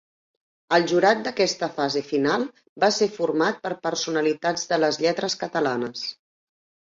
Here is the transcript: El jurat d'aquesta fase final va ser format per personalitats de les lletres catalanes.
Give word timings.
El 0.77 0.85
jurat 0.91 1.19
d'aquesta 1.25 1.67
fase 1.73 2.01
final 2.07 2.45
va 2.83 2.89
ser 2.95 3.09
format 3.17 3.61
per 3.67 3.71
personalitats 3.85 4.65
de 4.71 4.79
les 4.85 4.99
lletres 5.05 5.39
catalanes. 5.45 6.05